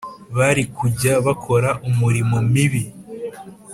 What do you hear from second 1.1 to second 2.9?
bakora umurimo mibi